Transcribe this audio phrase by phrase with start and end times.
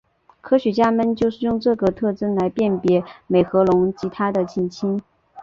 [0.41, 4.99] 科学家们就是用这个特征来辨别美颌龙及它的近亲。